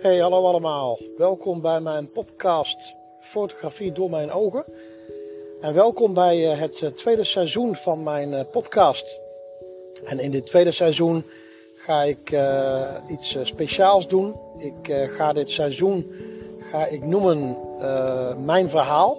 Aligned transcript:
Hey, 0.00 0.18
hallo 0.18 0.44
allemaal. 0.44 0.98
Welkom 1.16 1.60
bij 1.60 1.80
mijn 1.80 2.12
podcast 2.12 2.94
Fotografie 3.20 3.92
door 3.92 4.10
mijn 4.10 4.30
ogen. 4.30 4.64
En 5.60 5.74
welkom 5.74 6.14
bij 6.14 6.50
eh, 6.50 6.58
het 6.58 6.82
eh, 6.82 6.90
tweede 6.90 7.24
seizoen 7.24 7.76
van 7.76 8.02
mijn 8.02 8.34
eh, 8.34 8.44
podcast. 8.50 9.20
En 10.04 10.18
in 10.18 10.30
dit 10.30 10.46
tweede 10.46 10.70
seizoen 10.70 11.24
ga 11.74 12.02
ik 12.02 12.36
iets 13.08 13.36
speciaals 13.42 14.08
doen. 14.08 14.36
Ik 14.58 15.08
ga 15.16 15.32
dit 15.32 15.50
seizoen 15.50 16.12
ga 16.70 16.86
ik 16.86 17.06
noemen 17.06 17.56
mijn 18.44 18.68
verhaal. 18.68 19.18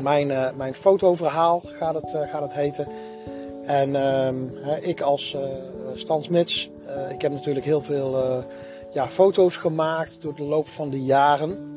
Mijn, 0.00 0.56
mijn 0.56 0.74
fotoverhaal 0.74 1.62
gaat 1.64 1.94
het, 1.94 2.10
gaat 2.10 2.42
het 2.42 2.52
heten. 2.52 2.88
En 3.62 3.96
ehm, 3.96 4.46
ik 4.80 5.00
als 5.00 5.36
Stan 5.94 6.22
Smits, 6.22 6.70
ik 7.10 7.22
heb 7.22 7.32
natuurlijk 7.32 7.64
heel 7.64 7.82
veel 7.82 8.44
ja, 8.92 9.08
foto's 9.08 9.56
gemaakt 9.56 10.22
door 10.22 10.34
de 10.34 10.42
loop 10.42 10.68
van 10.68 10.90
de 10.90 11.04
jaren. 11.04 11.76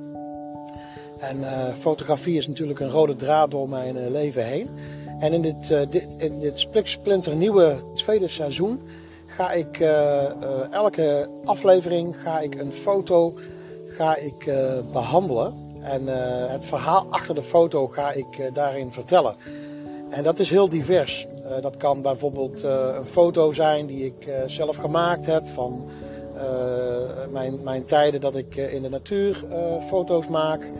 En 1.20 1.38
uh, 1.38 1.68
fotografie 1.80 2.38
is 2.38 2.48
natuurlijk 2.48 2.80
een 2.80 2.90
rode 2.90 3.16
draad 3.16 3.52
door 3.52 3.70
mijn 3.70 3.96
uh, 3.96 4.08
leven 4.10 4.46
heen. 4.46 4.70
En 5.20 5.34
in 5.34 5.42
dit, 5.42 5.70
uh, 5.70 5.82
dit, 5.90 6.08
in 6.18 6.40
dit 6.40 6.68
splinter 6.84 7.36
nieuwe 7.36 7.76
tweede 7.96 8.28
seizoen 8.28 8.82
ga 9.26 9.52
ik 9.52 9.80
elke 10.72 11.30
aflevering 11.46 12.22
ga 12.22 12.40
ik 12.40 12.56
een 12.56 12.72
foto 12.72 13.34
ga 13.88 14.16
ik, 14.16 14.54
behandelen. 14.92 15.54
En 15.82 16.08
het 16.50 16.66
verhaal 16.66 17.08
achter 17.10 17.36
de 17.36 17.44
foto 17.44 17.88
ga 17.88 18.12
ik 18.12 18.50
daarin 18.54 18.92
vertellen. 18.92 19.36
En 20.10 20.24
dat 20.24 20.40
is 20.40 20.50
heel 20.50 20.70
divers. 20.70 21.28
dat 21.62 21.78
kan 21.78 22.02
bijvoorbeeld 22.02 22.64
een 22.64 23.06
foto 23.06 23.52
zijn 23.52 23.86
die 23.86 24.06
ik 24.06 24.30
zelf 24.46 24.76
gemaakt 24.76 25.26
heb 25.26 25.48
van 25.48 25.90
eh, 26.42 26.91
mijn, 27.32 27.64
mijn 27.64 27.86
tijden 27.86 28.22
dat 28.22 28.36
ik 28.36 28.56
eh, 28.56 28.74
in 28.74 28.82
de 28.82 28.90
natuur 28.90 29.46
eh, 29.50 29.82
foto's 29.88 30.28
maak. 30.28 30.72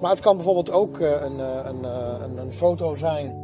Maar 0.00 0.10
het 0.10 0.20
kan 0.20 0.36
bijvoorbeeld 0.36 0.70
ook 0.70 0.98
een, 0.98 1.38
een, 1.38 1.84
een, 1.84 2.36
een 2.36 2.52
foto 2.52 2.94
zijn 2.94 3.42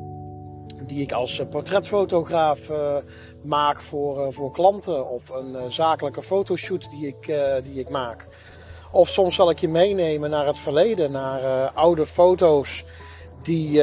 die 0.87 1.03
ik 1.03 1.13
als 1.13 1.43
portretfotograaf 1.51 2.71
maak 3.43 3.81
voor, 3.81 4.33
voor 4.33 4.53
klanten. 4.53 5.11
Of 5.11 5.29
een 5.29 5.73
zakelijke 5.73 6.23
fotoshoot 6.23 6.91
die 6.91 7.07
ik, 7.07 7.35
die 7.65 7.81
ik 7.81 7.89
maak. 7.89 8.29
Of 8.93 9.09
soms 9.09 9.35
zal 9.35 9.51
ik 9.51 9.59
je 9.59 9.69
meenemen 9.69 10.31
naar 10.31 10.47
het 10.47 10.59
verleden, 10.59 11.11
naar 11.11 11.71
oude 11.73 12.07
foto's 12.07 12.85
die, 13.43 13.83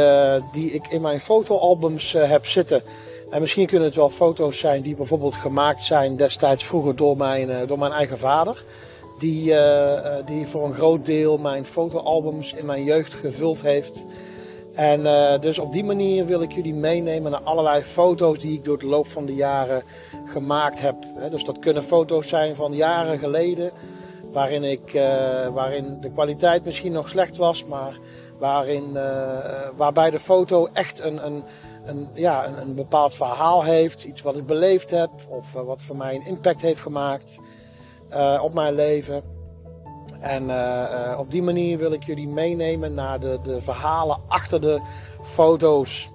die 0.51 0.71
ik 0.71 0.87
in 0.87 1.01
mijn 1.01 1.19
fotoalbums 1.19 2.11
heb 2.11 2.45
zitten. 2.45 2.83
En 3.29 3.41
misschien 3.41 3.67
kunnen 3.67 3.87
het 3.87 3.95
wel 3.95 4.09
foto's 4.09 4.59
zijn 4.59 4.81
die 4.81 4.95
bijvoorbeeld 4.95 5.35
gemaakt 5.35 5.81
zijn 5.81 6.15
destijds 6.15 6.63
vroeger 6.63 6.95
door 6.95 7.17
mijn, 7.17 7.49
eh, 7.49 7.67
door 7.67 7.79
mijn 7.79 7.91
eigen 7.91 8.17
vader. 8.17 8.63
Die, 9.19 9.51
uh, 9.51 10.15
die 10.25 10.47
voor 10.47 10.65
een 10.65 10.73
groot 10.73 11.05
deel 11.05 11.37
mijn 11.37 11.65
fotoalbums 11.65 12.53
in 12.53 12.65
mijn 12.65 12.83
jeugd 12.83 13.13
gevuld 13.13 13.61
heeft. 13.61 14.05
En 14.73 15.03
dus 15.41 15.59
op 15.59 15.71
die 15.71 15.83
manier 15.83 16.25
wil 16.25 16.41
ik 16.41 16.51
jullie 16.51 16.73
meenemen 16.73 17.31
naar 17.31 17.41
allerlei 17.41 17.83
foto's 17.83 18.39
die 18.39 18.57
ik 18.57 18.65
door 18.65 18.79
de 18.79 18.85
loop 18.85 19.07
van 19.07 19.25
de 19.25 19.35
jaren 19.35 19.83
gemaakt 20.25 20.79
heb. 20.79 20.95
Dus 21.31 21.43
dat 21.43 21.59
kunnen 21.59 21.83
foto's 21.83 22.27
zijn 22.27 22.55
van 22.55 22.73
jaren 22.73 23.19
geleden, 23.19 23.71
waarin, 24.31 24.63
ik, 24.63 24.91
waarin 25.53 25.97
de 26.01 26.11
kwaliteit 26.11 26.65
misschien 26.65 26.91
nog 26.91 27.09
slecht 27.09 27.37
was, 27.37 27.65
maar 27.65 27.97
waarin, 28.39 28.93
waarbij 29.75 30.09
de 30.09 30.19
foto 30.19 30.67
echt 30.73 30.99
een, 31.01 31.25
een, 31.25 31.43
een, 31.85 32.07
ja, 32.13 32.47
een, 32.47 32.61
een, 32.61 32.75
bepaald 32.75 33.15
verhaal 33.15 33.63
heeft, 33.63 34.03
iets 34.03 34.21
wat 34.21 34.35
ik 34.35 34.45
beleefd 34.45 34.89
heb 34.89 35.09
of 35.29 35.55
uh, 35.55 35.61
wat 35.61 35.81
voor 35.81 35.97
mij 35.97 36.15
een 36.15 36.25
impact 36.25 36.61
heeft 36.61 36.81
gemaakt 36.81 37.35
uh, 38.09 38.39
op 38.43 38.53
mijn 38.53 38.73
leven. 38.73 39.35
En 40.19 40.43
op 41.17 41.31
die 41.31 41.43
manier 41.43 41.77
wil 41.77 41.91
ik 41.91 42.03
jullie 42.03 42.27
meenemen 42.27 42.93
naar 42.93 43.19
de, 43.19 43.39
de 43.43 43.61
verhalen 43.61 44.21
achter 44.27 44.61
de 44.61 44.81
foto's, 45.23 46.11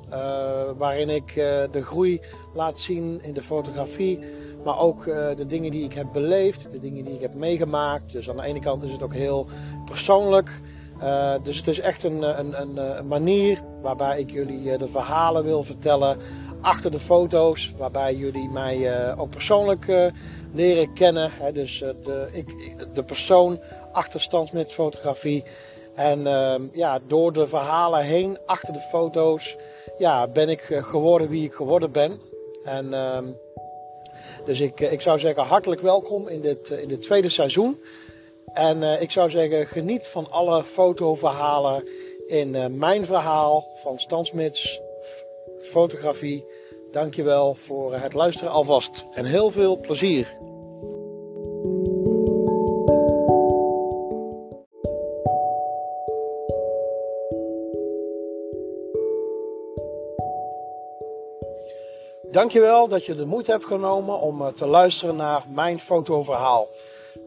waarin 0.77 1.09
ik 1.09 1.35
de 1.71 1.83
groei 1.83 2.21
laat 2.55 2.79
zien 2.79 3.23
in 3.23 3.35
de 3.35 3.43
fotografie, 3.43 4.19
maar 4.65 4.79
ook 4.79 5.05
de 5.37 5.47
dingen 5.47 5.71
die 5.71 5.85
ik 5.85 5.93
heb 5.93 6.07
beleefd, 6.13 6.71
de 6.71 6.79
dingen 6.79 7.05
die 7.05 7.15
ik 7.15 7.21
heb 7.21 7.35
meegemaakt. 7.35 8.13
Dus 8.13 8.31
aan 8.31 8.37
de 8.37 8.43
ene 8.43 8.61
kant 8.61 8.83
is 8.83 8.93
het 8.93 9.03
ook 9.03 9.15
heel 9.15 9.47
persoonlijk. 9.85 10.61
Uh, 11.03 11.35
dus 11.43 11.57
het 11.57 11.69
is 11.69 11.81
echt 11.81 12.03
een, 12.03 12.39
een, 12.39 12.61
een, 12.61 12.77
een, 12.77 13.07
manier 13.07 13.61
waarbij 13.81 14.21
ik 14.21 14.31
jullie 14.31 14.79
de 14.79 14.89
verhalen 14.89 15.45
wil 15.45 15.63
vertellen 15.63 16.19
achter 16.61 16.91
de 16.91 16.99
foto's. 16.99 17.73
Waarbij 17.77 18.15
jullie 18.15 18.49
mij 18.49 19.17
ook 19.17 19.31
persoonlijk 19.31 20.11
leren 20.53 20.93
kennen. 20.93 21.31
Hè, 21.33 21.53
dus 21.53 21.79
de, 21.79 22.29
ik, 22.33 22.77
de 22.95 23.05
persoon 23.05 23.61
achter 23.93 24.21
Stansmit 24.21 24.73
fotografie. 24.73 25.45
En 25.95 26.27
ehm, 26.27 26.63
ja, 26.73 26.99
door 27.07 27.33
de 27.33 27.47
verhalen 27.47 28.01
heen, 28.01 28.39
achter 28.47 28.73
de 28.73 28.81
foto's, 28.91 29.57
ja, 29.99 30.29
ben 30.29 30.49
ik 30.49 30.61
geworden 30.83 31.29
wie 31.29 31.45
ik 31.45 31.53
geworden 31.53 31.93
ben. 31.93 32.21
En 32.65 32.95
ehm, 32.95 33.27
dus 34.45 34.61
ik, 34.61 34.81
ik 34.81 35.01
zou 35.01 35.19
zeggen 35.19 35.43
hartelijk 35.43 35.81
welkom 35.81 36.29
in 36.29 36.41
dit, 36.41 36.71
in 36.71 36.89
dit 36.89 37.03
tweede 37.03 37.29
seizoen. 37.29 37.79
En 38.53 38.83
uh, 38.83 39.01
ik 39.01 39.11
zou 39.11 39.31
zeggen, 39.31 39.67
geniet 39.67 40.09
van 40.09 40.31
alle 40.31 40.63
fotoverhalen 40.63 41.89
in 42.27 42.55
uh, 42.55 42.67
mijn 42.67 43.07
verhaal 43.07 43.69
van 43.75 43.99
Stansmits 43.99 44.81
Fotografie. 45.63 46.47
Dankjewel 46.91 47.55
voor 47.55 47.95
het 47.95 48.15
luisteren 48.15 48.53
alvast 48.53 49.07
en 49.15 49.25
heel 49.25 49.51
veel 49.51 49.81
plezier. 49.81 50.41
Dankjewel 62.31 62.89
dat 62.89 63.07
je 63.07 63.15
de 63.15 63.27
moeite 63.27 63.51
hebt 63.51 63.65
genomen 63.65 64.21
om 64.21 64.55
te 64.55 64.67
luisteren 64.67 65.17
naar 65.17 65.45
mijn 65.49 65.81
fotoverhaal. 65.81 66.69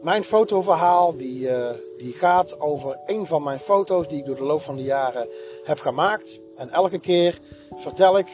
Mijn 0.06 0.24
fotoverhaal 0.24 1.16
die, 1.16 1.38
uh, 1.38 1.70
die 1.96 2.12
gaat 2.12 2.60
over 2.60 2.98
een 3.06 3.26
van 3.26 3.42
mijn 3.42 3.58
foto's 3.58 4.08
die 4.08 4.18
ik 4.18 4.24
door 4.24 4.36
de 4.36 4.42
loop 4.42 4.60
van 4.60 4.76
de 4.76 4.82
jaren 4.82 5.28
heb 5.64 5.78
gemaakt. 5.78 6.40
En 6.54 6.70
elke 6.70 6.98
keer 6.98 7.40
vertel 7.74 8.18
ik 8.18 8.26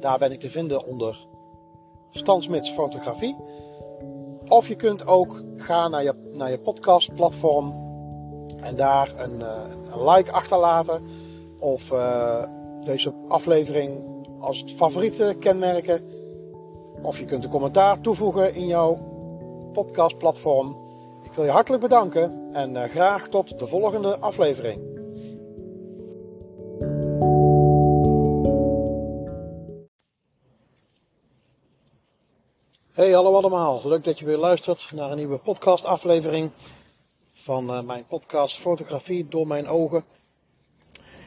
Daar 0.00 0.18
ben 0.18 0.32
ik 0.32 0.40
te 0.40 0.50
vinden 0.50 0.86
onder 0.86 1.26
Stansmits 2.10 2.70
Fotografie. 2.70 3.57
Of 4.48 4.68
je 4.68 4.74
kunt 4.74 5.06
ook 5.06 5.42
gaan 5.56 5.90
naar 5.90 6.02
je, 6.02 6.14
naar 6.32 6.50
je 6.50 6.58
podcastplatform 6.58 7.74
en 8.62 8.76
daar 8.76 9.12
een, 9.16 9.40
uh, 9.40 9.48
een 9.92 10.10
like 10.10 10.32
achterlaten. 10.32 11.02
Of 11.58 11.92
uh, 11.92 12.42
deze 12.84 13.12
aflevering 13.28 14.00
als 14.40 14.64
favoriete 14.76 15.36
kenmerken. 15.40 16.02
Of 17.02 17.18
je 17.18 17.24
kunt 17.24 17.44
een 17.44 17.50
commentaar 17.50 18.00
toevoegen 18.00 18.54
in 18.54 18.66
jouw 18.66 18.98
podcastplatform. 19.72 20.76
Ik 21.22 21.32
wil 21.32 21.44
je 21.44 21.50
hartelijk 21.50 21.82
bedanken 21.82 22.48
en 22.52 22.74
uh, 22.74 22.82
graag 22.82 23.28
tot 23.28 23.58
de 23.58 23.66
volgende 23.66 24.18
aflevering. 24.18 24.97
Hey 32.98 33.10
hallo 33.10 33.34
allemaal, 33.34 33.80
leuk 33.84 34.04
dat 34.04 34.18
je 34.18 34.24
weer 34.24 34.36
luistert 34.36 34.92
naar 34.94 35.10
een 35.10 35.16
nieuwe 35.16 35.38
podcast 35.38 35.84
aflevering 35.84 36.50
van 37.32 37.70
uh, 37.70 37.80
mijn 37.80 38.06
podcast 38.06 38.56
Fotografie 38.56 39.28
door 39.28 39.46
mijn 39.46 39.68
ogen. 39.68 40.04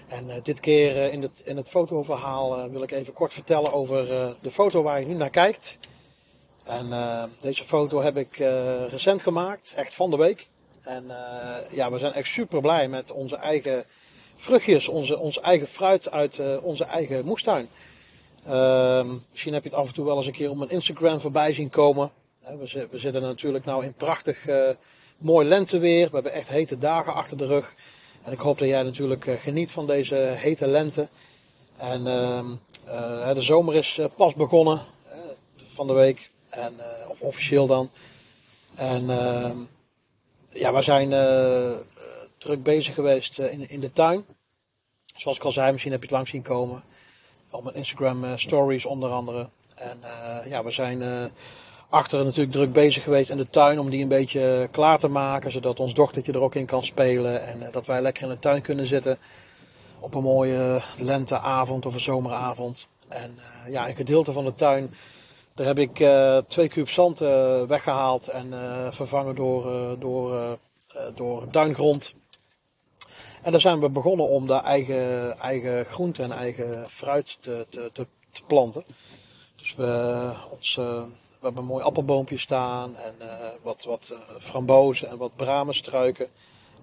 En 0.07 0.27
uh, 0.27 0.33
dit 0.43 0.59
keer 0.59 0.95
uh, 0.95 1.13
in, 1.13 1.21
het, 1.21 1.41
in 1.45 1.57
het 1.57 1.69
fotoverhaal 1.69 2.69
wil 2.69 2.83
ik 2.83 2.91
even 2.91 3.13
kort 3.13 3.33
vertellen 3.33 3.73
over 3.73 4.05
de 4.41 4.51
foto 4.51 4.83
waar 4.83 4.99
je 4.99 5.05
nu 5.05 5.13
naar 5.13 5.29
kijkt. 5.29 5.77
En 6.63 6.89
deze 7.41 7.63
foto 7.63 8.01
heb 8.01 8.17
ik 8.17 8.35
recent 8.89 9.21
gemaakt, 9.21 9.73
echt 9.75 9.93
van 9.93 10.09
de 10.09 10.17
week. 10.17 10.47
En 10.81 11.05
ja, 11.69 11.91
we 11.91 11.99
zijn 11.99 12.13
echt 12.13 12.27
super 12.27 12.61
blij 12.61 12.87
met 12.87 13.11
onze 13.11 13.35
eigen 13.35 13.85
vruchtjes, 14.35 14.87
onze, 14.87 15.17
ons 15.17 15.39
eigen 15.39 15.67
fruit 15.67 16.11
uit 16.11 16.61
onze 16.61 16.83
eigen 16.83 17.25
moestuin. 17.25 17.69
Uh, 18.47 19.05
misschien 19.29 19.53
heb 19.53 19.63
je 19.63 19.69
het 19.69 19.77
af 19.77 19.87
en 19.87 19.93
toe 19.93 20.05
wel 20.05 20.17
eens 20.17 20.25
een 20.25 20.31
keer 20.31 20.49
op 20.49 20.57
mijn 20.57 20.69
Instagram 20.69 21.19
voorbij 21.19 21.53
zien 21.53 21.69
komen. 21.69 22.11
We, 22.39 22.87
we 22.91 22.99
zitten 22.99 23.21
natuurlijk 23.21 23.65
nou 23.65 23.83
in 23.83 23.93
prachtig 23.93 24.47
uh, 24.47 24.69
mooi 25.17 25.47
lenteweer. 25.47 26.05
We 26.05 26.13
hebben 26.13 26.33
echt 26.33 26.47
hete 26.47 26.77
dagen 26.77 27.13
achter 27.13 27.37
de 27.37 27.45
rug. 27.45 27.75
En 28.23 28.31
ik 28.31 28.39
hoop 28.39 28.59
dat 28.59 28.67
jij 28.67 28.83
natuurlijk 28.83 29.25
uh, 29.25 29.33
geniet 29.35 29.71
van 29.71 29.87
deze 29.87 30.15
hete 30.15 30.67
lente. 30.67 31.07
En 31.77 32.01
uh, 32.01 33.33
de 33.33 33.41
zomer 33.41 33.75
is 33.75 33.99
pas 34.15 34.33
begonnen 34.33 34.81
van 35.63 35.87
de 35.87 35.93
week. 35.93 36.29
En, 36.49 36.73
of 37.07 37.21
officieel 37.21 37.67
dan. 37.67 37.89
En 38.75 39.09
ehm, 39.09 39.57
ja, 40.49 40.73
we 40.73 40.81
zijn 40.81 41.09
druk 42.37 42.63
bezig 42.63 42.93
geweest 42.93 43.39
in, 43.39 43.69
in 43.69 43.79
de 43.79 43.93
tuin. 43.93 44.25
Zoals 45.15 45.37
ik 45.37 45.43
al 45.43 45.51
zei, 45.51 45.71
misschien 45.71 45.91
heb 45.91 46.01
je 46.01 46.07
het 46.07 46.15
langs 46.15 46.31
zien 46.31 46.41
komen. 46.41 46.83
Op 47.51 47.63
mijn 47.63 47.75
Instagram 47.75 48.37
stories 48.37 48.85
onder 48.85 49.09
andere. 49.09 49.49
En 49.75 49.99
ja, 50.45 50.63
we 50.63 50.71
zijn 50.71 51.31
achteren 51.89 52.25
natuurlijk 52.25 52.51
druk 52.51 52.73
bezig 52.73 53.03
geweest 53.03 53.29
in 53.29 53.37
de 53.37 53.49
tuin 53.49 53.79
om 53.79 53.89
die 53.89 54.01
een 54.01 54.07
beetje 54.07 54.67
klaar 54.71 54.99
te 54.99 55.07
maken. 55.07 55.51
Zodat 55.51 55.79
ons 55.79 55.93
dochtertje 55.93 56.31
er 56.31 56.41
ook 56.41 56.55
in 56.55 56.65
kan 56.65 56.83
spelen. 56.83 57.47
En 57.47 57.69
dat 57.71 57.85
wij 57.85 58.01
lekker 58.01 58.23
in 58.23 58.29
de 58.29 58.39
tuin 58.39 58.61
kunnen 58.61 58.85
zitten 58.85 59.17
op 59.99 60.13
een 60.13 60.23
mooie 60.23 60.81
lenteavond 60.97 61.85
of 61.85 61.93
een 61.93 61.99
zomeravond. 61.99 62.87
En 63.07 63.37
ja, 63.67 63.87
een 63.87 63.95
gedeelte 63.95 64.31
van 64.31 64.45
de 64.45 64.55
tuin, 64.55 64.93
daar 65.55 65.67
heb 65.67 65.77
ik 65.77 66.07
twee 66.47 66.67
kuub 66.67 66.89
zand 66.89 67.19
weggehaald 67.67 68.27
en 68.27 68.53
vervangen 68.91 69.35
door, 69.35 69.95
door, 69.99 70.57
door 71.15 71.43
duingrond. 71.51 72.13
En 73.41 73.51
daar 73.51 73.61
zijn 73.61 73.79
we 73.79 73.89
begonnen 73.89 74.27
om 74.27 74.47
daar 74.47 74.63
eigen, 74.63 75.37
eigen 75.39 75.85
groenten 75.85 76.23
en 76.23 76.31
eigen 76.31 76.89
fruit 76.89 77.37
te, 77.41 77.65
te, 77.69 77.89
te, 77.93 78.07
te 78.31 78.41
planten. 78.47 78.83
Dus 79.55 79.75
we, 79.75 80.31
ons, 80.49 80.75
we 80.75 81.05
hebben 81.41 81.61
een 81.61 81.67
mooi 81.67 81.83
appelboompje 81.83 82.37
staan 82.37 82.95
en 82.95 83.15
wat, 83.61 83.83
wat 83.83 84.13
frambozen 84.39 85.09
en 85.09 85.17
wat 85.17 85.35
bramenstruiken. 85.35 86.27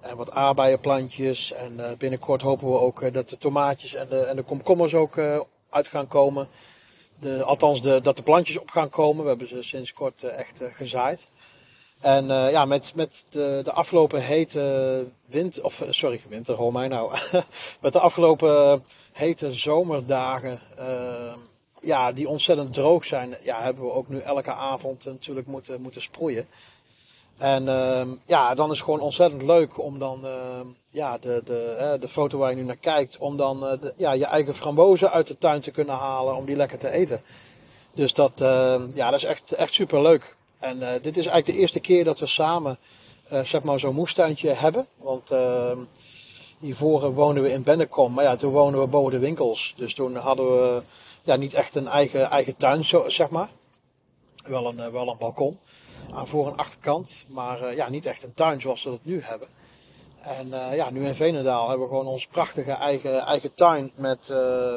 En 0.01 0.17
wat 0.17 0.31
aardbeienplantjes. 0.31 1.53
En 1.53 1.97
binnenkort 1.99 2.43
hopen 2.43 2.71
we 2.71 2.79
ook 2.79 3.13
dat 3.13 3.29
de 3.29 3.39
tomaatjes 3.39 3.95
en 3.95 4.09
de, 4.09 4.21
en 4.21 4.37
de 4.37 4.43
komkommers 4.43 4.95
ook 4.95 5.19
uit 5.71 5.87
gaan 5.87 6.07
komen. 6.07 6.49
De, 7.19 7.43
althans, 7.43 7.83
de, 7.83 8.01
dat 8.01 8.17
de 8.17 8.23
plantjes 8.23 8.59
op 8.59 8.71
gaan 8.71 8.91
komen. 8.91 9.23
We 9.23 9.29
hebben 9.29 9.49
ze 9.49 9.63
sinds 9.63 9.93
kort 9.93 10.23
echt 10.23 10.61
gezaaid. 10.73 11.27
En 12.01 12.27
ja, 12.27 12.65
met, 12.65 12.93
met 12.95 13.25
de, 13.29 13.61
de 13.65 13.73
afgelopen 13.73 14.23
hete 14.23 15.07
winter, 15.27 15.65
of 15.65 15.83
sorry, 15.91 16.21
winter, 16.29 16.55
hoor 16.55 16.73
mij 16.73 16.89
nou. 16.89 17.13
met 17.81 17.93
de 17.93 18.01
afgelopen 18.01 18.85
hete 19.13 19.53
zomerdagen, 19.53 20.61
ja, 21.81 22.13
die 22.13 22.29
ontzettend 22.29 22.73
droog 22.73 23.05
zijn, 23.05 23.37
ja, 23.43 23.63
hebben 23.63 23.85
we 23.85 23.93
ook 23.93 24.09
nu 24.09 24.19
elke 24.19 24.53
avond 24.53 25.05
natuurlijk 25.05 25.47
moeten, 25.47 25.81
moeten 25.81 26.03
sproeien. 26.03 26.49
En 27.39 27.63
uh, 27.63 28.03
ja, 28.27 28.55
dan 28.55 28.71
is 28.71 28.77
het 28.77 28.85
gewoon 28.85 29.01
ontzettend 29.01 29.43
leuk 29.43 29.79
om 29.79 29.99
dan, 29.99 30.21
uh, 30.25 30.31
ja, 30.91 31.19
de, 31.19 31.43
de, 31.45 31.97
de 32.01 32.09
foto 32.09 32.39
waar 32.39 32.51
je 32.51 32.57
nu 32.57 32.63
naar 32.63 32.77
kijkt, 32.77 33.19
om 33.19 33.37
dan 33.37 33.65
uh, 33.65 33.91
ja, 33.97 34.13
je 34.13 34.25
eigen 34.25 34.55
frambozen 34.55 35.11
uit 35.11 35.27
de 35.27 35.39
tuin 35.39 35.61
te 35.61 35.71
kunnen 35.71 35.95
halen, 35.95 36.37
om 36.37 36.45
die 36.45 36.57
lekker 36.57 36.79
te 36.79 36.91
eten. 36.91 37.21
Dus 37.95 38.15
dat, 38.15 38.41
uh, 38.41 38.81
ja, 38.95 39.11
dat 39.11 39.19
is 39.19 39.25
echt, 39.25 39.53
echt 39.53 39.73
super 39.73 40.03
leuk. 40.03 40.37
En 40.59 40.77
uh, 40.79 40.89
dit 41.03 41.17
is 41.17 41.27
eigenlijk 41.27 41.47
de 41.47 41.63
eerste 41.63 41.81
keer 41.81 42.05
dat 42.05 42.19
we 42.19 42.27
samen, 42.27 42.79
uh, 43.33 43.41
zeg 43.45 43.63
maar, 43.63 43.79
zo'n 43.79 43.95
moestuintje 43.95 44.51
hebben. 44.51 44.87
Want 44.97 45.31
uh, 45.33 45.73
hiervoor 46.59 47.13
woonden 47.15 47.43
we 47.43 47.51
in 47.51 47.63
Bennekom, 47.63 48.13
maar 48.13 48.25
ja, 48.25 48.37
toen 48.37 48.53
woonden 48.53 48.81
we 48.81 48.87
boven 48.87 49.13
de 49.13 49.19
winkels. 49.19 49.75
Dus 49.77 49.95
toen 49.95 50.17
hadden 50.17 50.47
we 50.47 50.83
ja, 51.23 51.37
niet 51.37 51.55
echt 51.55 51.75
een 51.75 51.87
eigen, 51.89 52.31
eigen 52.31 52.57
tuin, 52.57 52.85
zo, 52.85 53.09
zeg 53.09 53.29
maar. 53.29 53.49
Wel 54.47 54.67
een, 54.67 54.93
wel 54.93 55.09
een 55.09 55.19
balkon 55.19 55.59
aan 56.13 56.29
voor- 56.29 56.47
en 56.47 56.57
achterkant. 56.57 57.25
Maar 57.29 57.75
ja, 57.75 57.89
niet 57.89 58.07
echt 58.07 58.23
een 58.23 58.35
tuin 58.35 58.61
zoals 58.61 58.85
we 58.85 58.91
dat 58.91 58.99
nu 59.03 59.23
hebben. 59.23 59.49
En 60.21 60.49
ja, 60.75 60.91
nu 60.91 61.07
in 61.07 61.15
Venendaal 61.15 61.69
hebben 61.69 61.87
we 61.87 61.93
gewoon 61.93 62.07
ons 62.07 62.27
prachtige 62.27 62.73
eigen, 62.73 63.21
eigen 63.21 63.55
tuin 63.55 63.91
met, 63.95 64.29
uh, 64.33 64.75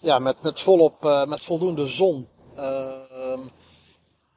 ja, 0.00 0.18
met, 0.18 0.42
met 0.42 0.60
volop, 0.60 1.24
met 1.26 1.44
voldoende 1.44 1.86
zon. 1.86 2.28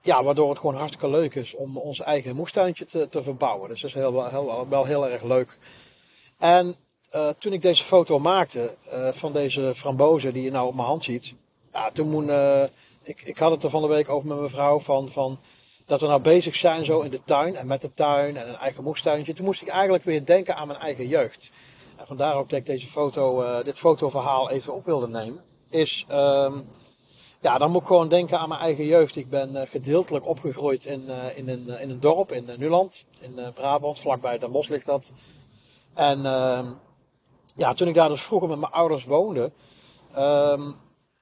Ehm, 0.01 0.09
ja, 0.09 0.23
waardoor 0.23 0.49
het 0.49 0.59
gewoon 0.59 0.75
hartstikke 0.75 1.09
leuk 1.09 1.35
is 1.35 1.55
om 1.55 1.77
ons 1.77 1.99
eigen 1.99 2.35
moestuintje 2.35 2.85
te, 2.85 3.09
te 3.09 3.23
verbouwen. 3.23 3.69
Dus 3.69 3.81
dat 3.81 3.89
is 3.89 3.95
heel, 3.95 4.29
heel, 4.29 4.67
wel 4.69 4.85
heel 4.85 5.09
erg 5.09 5.23
leuk. 5.23 5.57
En 6.37 6.75
toen 7.37 7.53
ik 7.53 7.61
deze 7.61 7.83
foto 7.83 8.19
maakte 8.19 8.75
van 9.11 9.33
deze 9.33 9.73
frambozen 9.75 10.33
die 10.33 10.43
je 10.43 10.51
nou 10.51 10.67
op 10.67 10.75
mijn 10.75 10.87
hand 10.87 11.03
ziet. 11.03 11.33
Ja, 11.71 11.91
toen 11.91 12.09
moet, 12.09 12.31
ik, 13.03 13.21
ik 13.21 13.37
had 13.37 13.51
het 13.51 13.63
er 13.63 13.69
van 13.69 13.81
de 13.81 13.87
week 13.87 14.09
over 14.09 14.27
met 14.27 14.37
mijn 14.37 14.49
vrouw 14.49 14.79
van, 14.79 15.09
van 15.09 15.39
dat 15.91 16.01
we 16.01 16.07
nou 16.07 16.21
bezig 16.21 16.55
zijn 16.55 16.85
zo 16.85 16.99
in 16.99 17.11
de 17.11 17.23
tuin 17.23 17.55
en 17.55 17.67
met 17.67 17.81
de 17.81 17.93
tuin 17.93 18.37
en 18.37 18.49
een 18.49 18.55
eigen 18.55 18.83
moestuintje. 18.83 19.33
Toen 19.33 19.45
moest 19.45 19.61
ik 19.61 19.67
eigenlijk 19.67 20.03
weer 20.03 20.25
denken 20.25 20.55
aan 20.55 20.67
mijn 20.67 20.79
eigen 20.79 21.07
jeugd. 21.07 21.51
En 21.97 22.07
vandaar 22.07 22.35
ook 22.35 22.49
dat 22.49 22.59
ik 22.59 22.65
deze 22.65 22.87
foto, 22.87 23.43
uh, 23.43 23.63
dit 23.63 23.79
fotoverhaal 23.79 24.49
even 24.49 24.73
op 24.73 24.85
wilde 24.85 25.07
nemen. 25.07 25.43
Is, 25.69 26.05
um, 26.11 26.67
ja, 27.41 27.57
dan 27.57 27.71
moet 27.71 27.81
ik 27.81 27.87
gewoon 27.87 28.09
denken 28.09 28.39
aan 28.39 28.49
mijn 28.49 28.61
eigen 28.61 28.85
jeugd. 28.85 29.15
Ik 29.15 29.29
ben 29.29 29.55
uh, 29.55 29.61
gedeeltelijk 29.61 30.25
opgegroeid 30.27 30.85
in, 30.85 31.03
uh, 31.07 31.37
in, 31.37 31.49
een, 31.49 31.67
in 31.67 31.89
een 31.89 31.99
dorp 31.99 32.31
in 32.31 32.49
Nuland, 32.57 33.05
in 33.19 33.39
Brabant, 33.53 33.99
vlakbij 33.99 34.39
Den 34.39 34.51
Bosch 34.51 34.69
ligt 34.69 34.85
dat. 34.85 35.11
En 35.93 36.25
ehm, 36.25 36.65
ja, 37.55 37.73
toen 37.73 37.87
ik 37.87 37.93
daar 37.93 38.09
dus 38.09 38.21
vroeger 38.21 38.49
met 38.49 38.59
mijn 38.59 38.71
ouders 38.71 39.05
woonde, 39.05 39.51
um, 40.17 40.75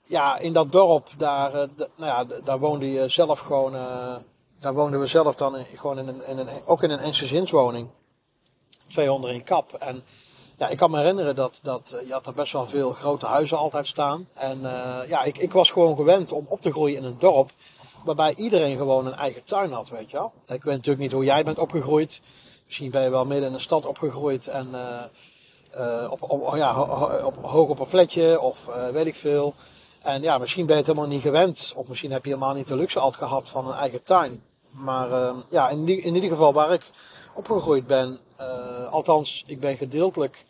ja, 0.03 0.37
in 0.37 0.53
dat 0.53 0.71
dorp, 0.71 1.09
daar, 1.17 1.51
nou 1.51 1.67
ja, 1.97 2.23
daar 2.43 2.59
woonde 2.59 2.91
je 2.91 3.09
zelf 3.09 3.39
gewoon 3.39 3.73
daar 4.59 4.73
woonden 4.73 4.99
we 4.99 5.05
zelf 5.05 5.35
dan 5.35 5.65
gewoon 5.75 5.99
in 5.99 6.07
een, 6.07 6.27
in 6.27 6.37
een, 6.37 6.47
ook 6.65 6.83
in 6.83 6.89
een 6.89 6.99
eensgezinswoning. 6.99 7.89
200 8.87 9.33
in 9.33 9.43
kap. 9.43 9.73
En 9.73 10.03
ja, 10.59 10.67
ik 10.67 10.77
kan 10.77 10.91
me 10.91 10.97
herinneren 10.97 11.35
dat, 11.35 11.59
dat 11.63 11.95
je 12.07 12.13
had 12.13 12.27
er 12.27 12.33
best 12.33 12.53
wel 12.53 12.65
veel 12.65 12.91
grote 12.91 13.25
huizen 13.25 13.57
altijd 13.57 13.87
staan. 13.87 14.27
En 14.33 14.59
uh, 14.61 14.97
ja, 15.07 15.23
ik, 15.23 15.37
ik 15.37 15.53
was 15.53 15.71
gewoon 15.71 15.95
gewend 15.95 16.31
om 16.31 16.45
op 16.47 16.61
te 16.61 16.71
groeien 16.71 16.97
in 16.97 17.03
een 17.03 17.19
dorp 17.19 17.51
waarbij 18.03 18.33
iedereen 18.35 18.77
gewoon 18.77 19.05
een 19.05 19.15
eigen 19.15 19.43
tuin 19.43 19.71
had, 19.71 19.89
weet 19.89 20.11
je 20.11 20.17
wel. 20.17 20.31
Ik 20.47 20.63
weet 20.63 20.75
natuurlijk 20.75 20.99
niet 20.99 21.11
hoe 21.11 21.23
jij 21.23 21.43
bent 21.43 21.57
opgegroeid. 21.59 22.21
Misschien 22.65 22.91
ben 22.91 23.03
je 23.03 23.09
wel 23.09 23.25
midden 23.25 23.47
in 23.47 23.53
een 23.53 23.59
stad 23.59 23.85
opgegroeid 23.85 24.47
en 24.47 24.67
uh, 25.77 26.11
op, 26.11 26.31
op, 26.31 26.55
ja, 26.55 26.73
hoog 27.41 27.69
op 27.69 27.79
een 27.79 27.85
flatje 27.85 28.41
of 28.41 28.69
weet 28.91 29.05
ik 29.05 29.15
veel. 29.15 29.53
En 30.01 30.21
ja, 30.21 30.37
misschien 30.37 30.65
ben 30.65 30.75
je 30.75 30.81
het 30.81 30.91
helemaal 30.91 31.09
niet 31.09 31.21
gewend. 31.21 31.73
Of 31.75 31.87
misschien 31.87 32.11
heb 32.11 32.23
je 32.25 32.29
helemaal 32.29 32.53
niet 32.53 32.67
de 32.67 32.75
luxe 32.75 32.99
altijd 32.99 33.23
gehad 33.23 33.49
van 33.49 33.67
een 33.67 33.75
eigen 33.77 34.03
tuin. 34.03 34.43
Maar 34.69 35.09
uh, 35.09 35.35
ja, 35.49 35.69
in, 35.69 35.85
die, 35.85 36.01
in, 36.01 36.15
ieder 36.15 36.29
geval 36.29 36.53
waar 36.53 36.71
ik 36.71 36.91
opgegroeid 37.39 37.87
ben, 37.87 38.19
uh, 38.39 38.91
althans, 38.91 39.43
ik 39.47 39.59
ben 39.59 39.77
gedeeltelijk 39.77 40.45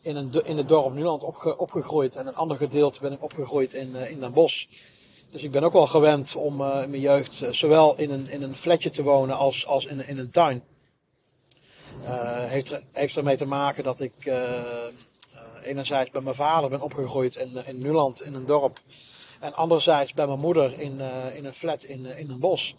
in, 0.00 0.16
een, 0.16 0.44
in 0.44 0.56
het 0.56 0.68
dorp 0.68 0.94
Nuland 0.94 1.22
opge, 1.22 1.58
opgegroeid. 1.58 2.16
En 2.16 2.26
een 2.26 2.34
ander 2.34 2.56
gedeelte 2.56 3.00
ben 3.00 3.12
ik 3.12 3.22
opgegroeid 3.22 3.74
in, 3.74 3.90
uh, 3.90 4.10
in 4.10 4.20
Den 4.20 4.32
Bosch. 4.32 4.66
Dus 5.30 5.42
ik 5.42 5.50
ben 5.50 5.62
ook 5.62 5.72
wel 5.72 5.86
gewend 5.86 6.36
om 6.36 6.52
in 6.52 6.90
mijn 6.90 7.00
jeugd 7.00 7.44
zowel 7.50 7.96
in 7.96 8.10
een, 8.10 8.28
in 8.28 8.42
een 8.42 8.56
flatje 8.56 8.90
te 8.90 9.02
wonen 9.02 9.36
als, 9.36 9.66
als 9.66 9.84
in, 9.84 10.08
in 10.08 10.18
een 10.18 10.30
tuin. 10.30 10.62
heeft, 12.48 12.70
er, 12.70 12.82
heeft 12.92 13.16
ermee 13.16 13.36
te 13.36 13.46
maken 13.46 13.84
dat 13.84 14.00
ik 14.00 14.32
enerzijds 15.62 16.10
bij 16.10 16.20
mijn 16.20 16.34
vader 16.34 16.70
ben 16.70 16.80
opgegroeid 16.80 17.36
in, 17.36 17.66
in 17.66 17.78
Nuland, 17.78 18.22
in 18.22 18.34
een 18.34 18.46
dorp. 18.46 18.80
En 19.40 19.54
anderzijds 19.54 20.14
bij 20.14 20.26
mijn 20.26 20.40
moeder 20.40 20.80
in, 20.80 21.00
in 21.34 21.44
een 21.44 21.54
flat 21.54 21.82
in, 21.82 22.06
in 22.06 22.30
een 22.30 22.38
bos. 22.38 22.74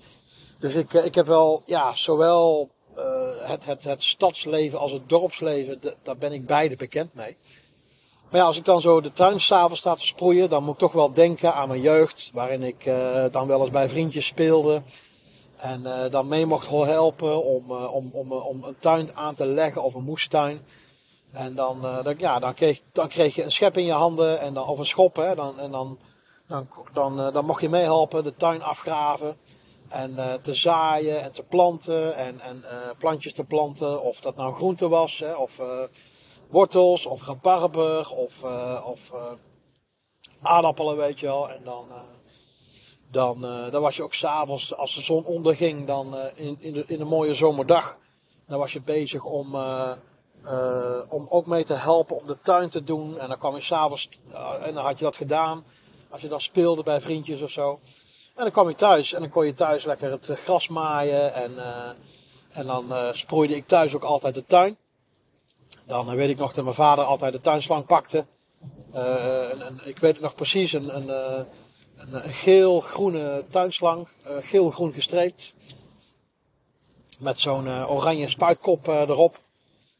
Dus 0.63 0.73
ik, 0.73 0.93
eh, 0.93 1.05
ik 1.05 1.15
heb 1.15 1.25
wel, 1.25 1.61
ja, 1.65 1.93
zowel 1.93 2.69
het, 3.43 3.83
het, 3.83 4.03
stadsleven 4.03 4.79
als 4.79 4.91
het 4.91 5.09
dorpsleven, 5.09 5.79
daar 6.03 6.17
ben 6.17 6.31
ik 6.31 6.45
beide 6.45 6.75
bekend 6.75 7.13
mee. 7.13 7.37
Maar 8.29 8.41
ja, 8.41 8.47
als 8.47 8.57
ik 8.57 8.65
dan 8.65 8.81
zo 8.81 9.01
de 9.01 9.13
tuin 9.13 9.41
s'avonds 9.41 9.79
sta 9.79 9.95
te 9.95 10.05
sproeien, 10.05 10.49
dan 10.49 10.63
moet 10.63 10.73
ik 10.73 10.79
toch 10.79 10.91
wel 10.91 11.13
denken 11.13 11.53
aan 11.53 11.67
mijn 11.67 11.81
jeugd, 11.81 12.29
waarin 12.33 12.63
ik 12.63 12.85
uh, 12.85 13.25
dan 13.31 13.47
wel 13.47 13.61
eens 13.61 13.69
bij 13.69 13.89
vriendjes 13.89 14.25
speelde. 14.25 14.81
En 15.57 15.81
uh, 15.81 16.11
dan 16.11 16.27
mee 16.27 16.45
mocht 16.45 16.69
helpen 16.69 17.43
om, 17.43 17.71
om, 17.71 18.09
om, 18.11 18.31
om 18.31 18.63
een 18.63 18.75
tuin 18.79 19.15
aan 19.15 19.35
te 19.35 19.45
leggen 19.45 19.83
of 19.83 19.93
een 19.93 20.03
moestuin. 20.03 20.61
En 21.31 21.55
dan, 21.55 21.81
dan, 22.03 22.15
ja, 22.17 22.39
dan, 22.39 22.53
kreeg, 22.53 22.81
dan 22.91 23.07
kreeg 23.07 23.35
je 23.35 23.43
een 23.43 23.51
schep 23.51 23.77
in 23.77 23.85
je 23.85 23.91
handen 23.91 24.39
en 24.39 24.53
dan, 24.53 24.67
of 24.67 24.79
een 24.79 24.85
schop. 24.85 25.15
Hè, 25.15 25.35
dan, 25.35 25.59
en 25.59 25.71
dan, 25.71 25.97
dan, 26.47 26.67
dan, 26.93 27.33
dan 27.33 27.45
mocht 27.45 27.61
je 27.61 27.69
meehelpen, 27.69 28.23
de 28.23 28.35
tuin 28.35 28.61
afgraven. 28.61 29.37
En 29.89 30.11
uh, 30.11 30.33
te 30.33 30.53
zaaien 30.53 31.21
en 31.21 31.31
te 31.31 31.43
planten 31.43 32.15
en, 32.15 32.39
en 32.39 32.63
uh, 32.63 32.89
plantjes 32.97 33.33
te 33.33 33.43
planten. 33.43 34.01
Of 34.01 34.19
dat 34.19 34.35
nou 34.35 34.53
groente 34.53 34.87
was, 34.87 35.19
hè, 35.19 35.33
of 35.33 35.59
uh, 35.59 35.83
wortels, 36.47 37.05
of 37.05 37.25
rabarber, 37.27 38.11
of, 38.11 38.43
of 38.83 39.13
aardappelen, 40.41 40.97
weet 40.97 41.19
je 41.19 41.25
wel. 41.25 41.49
En 41.49 41.61
dan, 41.63 41.85
dan, 43.11 43.41
dan 43.71 43.81
was 43.81 43.95
je 43.95 44.03
ook 44.03 44.13
s'avonds, 44.13 44.75
als 44.75 44.95
de 44.95 45.01
zon 45.01 45.25
onderging, 45.25 45.87
dan 45.87 46.17
in, 46.35 46.57
in, 46.59 46.73
de, 46.73 46.83
in 46.87 47.01
een 47.01 47.07
mooie 47.07 47.33
zomerdag. 47.33 47.97
Dan 48.47 48.59
was 48.59 48.73
je 48.73 48.81
bezig 48.81 49.23
om, 49.23 49.55
om 51.09 51.27
ook 51.29 51.45
mee 51.45 51.63
te 51.63 51.73
helpen 51.73 52.17
om 52.17 52.27
de 52.27 52.39
tuin 52.39 52.69
te 52.69 52.83
doen. 52.83 53.19
En 53.19 53.27
dan 53.27 53.37
kwam 53.37 53.55
je 53.55 53.61
s'avonds, 53.61 54.09
en 54.61 54.73
dan 54.73 54.83
had 54.83 54.97
je 54.99 55.05
dat 55.05 55.17
gedaan. 55.17 55.65
Als 56.09 56.21
je 56.21 56.27
dan 56.27 56.41
speelde 56.41 56.83
bij 56.83 57.01
vriendjes 57.01 57.41
of 57.41 57.49
zo. 57.49 57.79
En 58.35 58.43
dan 58.43 58.51
kwam 58.51 58.69
je 58.69 58.75
thuis 58.75 59.13
en 59.13 59.19
dan 59.19 59.29
kon 59.29 59.45
je 59.45 59.53
thuis 59.53 59.83
lekker 59.85 60.11
het 60.11 60.29
eh, 60.29 60.37
gras 60.37 60.67
maaien. 60.67 61.33
En, 61.33 61.51
uh, 61.51 61.89
en 62.51 62.65
dan 62.65 62.85
uh, 62.89 63.13
sproeide 63.13 63.55
ik 63.55 63.67
thuis 63.67 63.95
ook 63.95 64.03
altijd 64.03 64.35
de 64.35 64.45
tuin. 64.45 64.77
Dan 65.87 66.15
weet 66.15 66.29
ik 66.29 66.37
nog 66.37 66.53
dat 66.53 66.63
mijn 66.63 66.75
vader 66.75 67.05
altijd 67.05 67.33
de 67.33 67.41
tuinslang 67.41 67.85
pakte. 67.85 68.25
Ik 69.83 69.99
weet 69.99 70.13
het 70.13 70.21
nog 70.21 70.35
precies, 70.35 70.73
een, 70.73 70.95
een, 70.95 71.09
een, 71.09 72.13
een 72.13 72.29
geel-groene 72.29 73.43
tuinslang. 73.49 74.07
geel-groen 74.23 74.93
gestreept. 74.93 75.53
Met 77.19 77.39
zo'n 77.39 77.85
oranje 77.85 78.29
spuitkop 78.29 78.87
erop. 78.87 79.39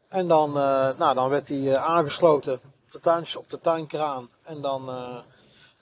En 0.08 0.28
dan, 0.28 0.54
nou, 0.98 1.14
dan 1.14 1.30
werd 1.30 1.48
die 1.48 1.78
aangesloten 1.78 2.54
op 2.54 2.92
de, 2.92 3.00
tuin, 3.00 3.26
op 3.38 3.50
de 3.50 3.60
tuinkraan. 3.60 4.30
En 4.44 4.62
dan, 4.62 4.90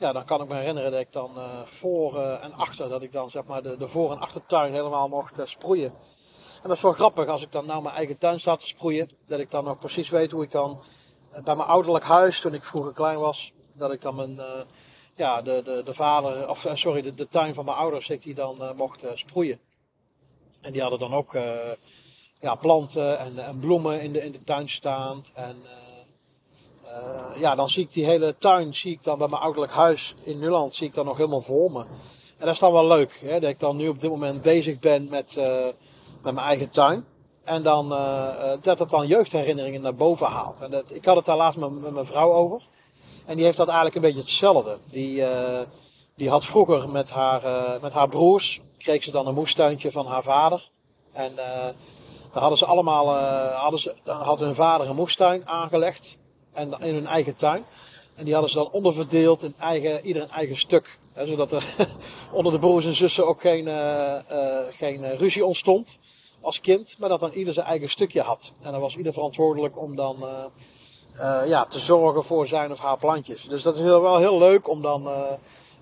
ja, 0.02 0.12
dan 0.12 0.26
kan 0.26 0.42
ik 0.42 0.48
me 0.48 0.56
herinneren 0.56 0.92
dat 0.92 1.00
ik 1.00 1.12
dan 1.12 1.32
voor 1.66 2.20
en 2.20 2.54
achter, 2.54 2.90
dat 2.90 3.02
ik 3.02 3.12
dan 3.12 3.30
zeg 3.30 3.44
maar 3.44 3.64
de, 3.64 3.78
de 3.78 3.88
voor- 3.88 4.12
en 4.12 4.20
achtertuin 4.20 4.74
helemaal 4.74 5.08
mocht 5.08 5.40
sproeien. 5.44 5.94
En 6.62 6.68
dat 6.68 6.78
is 6.78 6.82
wel 6.82 6.92
grappig 6.92 7.28
als 7.28 7.42
ik 7.42 7.52
dan 7.52 7.66
nou 7.66 7.82
mijn 7.82 7.96
eigen 7.96 8.18
tuin 8.18 8.40
sta 8.40 8.56
te 8.56 8.68
sproeien. 8.68 9.10
Dat 9.28 9.40
ik 9.40 9.52
dan 9.52 9.64
nog 9.64 9.80
precies 9.80 10.10
weet 10.10 10.32
hoe 10.32 10.44
ik 10.44 10.52
dan 10.52 10.82
bij 11.44 11.56
mijn 11.56 11.68
ouderlijk 11.68 12.04
huis, 12.04 12.40
toen 12.40 12.54
ik 12.54 12.64
vroeger 12.64 12.94
klein 12.94 13.20
was, 13.20 13.54
dat 13.74 13.94
ik 13.94 14.02
dan 14.02 14.16
mijn, 14.16 14.42
ja, 15.16 15.42
de, 15.42 15.62
de, 15.64 15.82
de 15.86 15.94
vader, 15.94 16.50
of 16.50 16.68
sorry, 16.74 17.02
de, 17.02 17.16
de 17.16 17.28
tuin 17.28 17.54
van 17.54 17.66
mijn 17.66 17.78
ouders, 17.78 18.10
ik 18.10 18.24
die 18.24 18.34
dan 18.34 18.74
mocht 18.76 19.04
sproeien. 19.14 19.60
En 20.62 20.72
die 20.72 20.82
hadden 20.82 21.00
dan 21.00 21.14
ook 21.14 21.34
ja, 22.40 22.56
planten 22.56 23.20
en, 23.20 23.46
en, 23.46 23.60
bloemen 23.60 24.02
in 24.02 24.12
de, 24.12 24.24
in 24.24 24.32
de 24.32 24.44
tuin 24.44 24.70
staan. 24.70 25.26
En 25.34 25.56
ja, 27.36 27.56
dan 27.56 27.70
zie 27.70 27.84
ik 27.84 27.94
die 27.94 28.06
hele 28.06 28.36
tuin, 28.38 28.76
zie 28.76 28.92
ik 28.92 29.04
dan 29.04 29.18
bij 29.18 29.28
mijn 29.28 29.42
ouderlijk 29.42 29.74
huis 29.74 30.16
in 30.24 30.40
Nuland, 30.40 30.74
zie 30.74 30.88
ik 30.88 30.94
dan 30.94 31.06
nog 31.06 31.18
helemaal 31.18 31.42
voor 31.42 31.72
me. 31.72 31.80
En 31.80 32.48
dat 32.48 32.54
is 32.54 32.60
dan 32.60 32.72
wel 32.72 32.88
leuk, 32.88 33.20
hè, 33.24 33.40
dat 33.40 33.50
ik 33.50 33.60
dan 33.60 33.76
nu 33.76 33.88
op 33.88 34.02
dit 34.02 34.10
moment 34.10 34.42
bezig 34.42 34.80
ben 34.80 35.08
met, 35.10 35.36
met 36.22 36.34
mijn 36.34 36.48
eigen 36.48 36.70
tuin. 36.70 37.06
En 37.44 37.64
dan, 37.64 37.92
uh, 37.92 38.52
dat 38.62 38.80
het 38.80 38.90
dan 38.90 39.08
jeugdherinneringen 39.08 39.82
naar 39.82 39.96
boven 39.96 40.28
haalt. 40.28 40.60
En 40.60 40.72
dat, 40.72 40.84
ik 40.88 41.06
had 41.06 41.16
het 41.16 41.26
daar 41.26 41.38
laatst 41.38 41.60
met, 41.60 41.92
mijn 41.94 42.06
vrouw 42.06 42.32
over. 42.32 42.62
En 43.26 43.36
die 43.36 43.46
heeft 43.46 43.58
dat 43.58 43.68
eigenlijk 43.68 43.96
een 43.96 44.02
beetje 44.02 44.20
hetzelfde. 44.20 44.78
Die, 44.86 45.24
die 46.16 46.30
had 46.30 46.46
vroeger 46.46 46.90
met 46.90 47.10
haar, 47.10 47.42
met 47.82 47.94
haar 47.94 48.10
broers, 48.10 48.62
kreeg 48.78 49.04
ze 49.04 49.12
dan 49.12 49.28
een 49.28 49.34
moestuintje 49.34 49.92
van 49.92 50.06
haar 50.06 50.24
vader. 50.24 50.70
En 51.12 51.36
daar 51.36 51.74
hadden 52.32 52.58
ze 52.58 52.66
allemaal, 52.66 53.16
hadden 53.54 53.80
ze, 53.80 53.96
dan 54.04 54.22
had 54.22 54.40
hun 54.40 54.56
vader 54.56 54.90
een 54.90 54.96
moestuin 54.96 55.48
aangelegd. 55.48 56.18
En 56.54 56.76
in 56.80 56.94
hun 56.94 57.06
eigen 57.06 57.36
tuin. 57.36 57.66
En 58.16 58.24
die 58.26 58.34
hadden 58.34 58.52
ze 58.52 58.58
dan 58.58 58.72
onderverdeeld 58.72 59.44
in 59.44 59.54
eigen, 59.60 60.06
ieder 60.06 60.22
een 60.22 60.30
eigen 60.30 60.58
stuk. 60.58 61.00
Hè, 61.14 61.26
zodat 61.26 61.52
er 61.52 61.76
onder 62.32 62.52
de 62.52 62.60
broers 62.60 62.86
en 62.86 62.94
zussen 62.94 63.28
ook 63.28 63.42
geen, 63.42 63.68
geen 64.72 65.18
ruzie 65.18 65.46
ontstond 65.46 66.00
als 66.42 66.60
kind, 66.60 66.96
maar 67.00 67.10
dat 67.10 67.20
dan 67.20 67.32
ieder 67.32 67.54
zijn 67.54 67.66
eigen 67.66 67.90
stukje 67.90 68.22
had. 68.22 68.54
En 68.62 68.72
dan 68.72 68.82
was 68.82 68.96
ieder 68.96 69.14
verantwoordelijk 69.14 69.80
om 69.80 69.96
dan 69.96 70.26
ja, 71.46 71.66
te 71.66 71.80
zorgen 71.80 72.24
voor 72.24 72.48
zijn 72.48 72.72
of 72.72 72.80
haar 72.80 72.98
plantjes. 72.98 73.44
Dus 73.44 73.64
dat 73.64 73.76
is 73.76 73.82
heel, 73.82 74.02
wel 74.02 74.18
heel 74.18 74.38
leuk 74.38 74.70
om 74.70 74.82
dan 74.82 75.10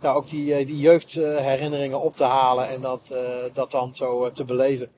ja, 0.01 0.13
ook 0.13 0.29
die, 0.29 0.65
die 0.65 0.79
jeugdherinneringen 0.79 2.01
op 2.01 2.15
te 2.15 2.23
halen 2.23 2.69
en 2.69 2.81
dat, 2.81 3.13
dat 3.53 3.71
dan 3.71 3.95
zo 3.95 4.31
te 4.31 4.45
beleven. 4.45 4.91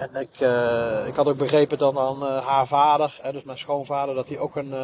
En 0.00 0.20
ik, 0.20 0.40
ik 1.08 1.14
had 1.14 1.26
ook 1.26 1.36
begrepen 1.36 1.78
dan 1.78 2.22
haar 2.22 2.66
vader, 2.66 3.20
dus 3.32 3.42
mijn 3.42 3.58
schoonvader, 3.58 4.14
dat 4.14 4.28
hij 4.28 4.38
ook 4.38 4.56
een, 4.56 4.74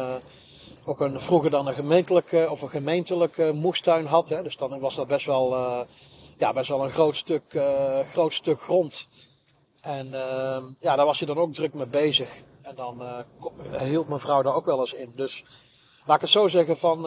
ook 0.85 0.99
een 0.99 1.19
vroeger 1.19 1.49
dan 1.49 1.67
een 1.67 1.73
gemeentelijke 1.73 2.47
of 2.49 2.61
een 2.61 2.69
gemeentelijke 2.69 3.51
moestuin 3.53 4.05
had. 4.05 4.29
Hè. 4.29 4.43
Dus 4.43 4.57
dan 4.57 4.79
was 4.79 4.95
dat 4.95 5.07
best 5.07 5.25
wel, 5.25 5.57
ja, 6.37 6.53
best 6.53 6.69
wel 6.69 6.83
een 6.83 6.89
groot 6.89 7.15
stuk, 7.15 7.43
groot 8.11 8.33
stuk 8.33 8.61
grond. 8.61 9.07
En 9.81 10.07
uh, 10.07 10.57
ja, 10.79 10.95
daar 10.95 11.05
was 11.05 11.19
je 11.19 11.25
dan 11.25 11.37
ook 11.37 11.53
druk 11.53 11.73
mee 11.73 11.87
bezig. 11.87 12.29
En 12.61 12.75
dan 12.75 13.01
hield 13.79 14.07
mijn 14.07 14.19
vrouw 14.19 14.41
daar 14.41 14.55
ook 14.55 14.65
wel 14.65 14.79
eens 14.79 14.93
in. 14.93 15.13
Dus 15.15 15.43
laat 16.05 16.15
ik 16.15 16.21
het 16.21 16.31
zo 16.31 16.47
zeggen, 16.47 16.77
van, 16.77 17.01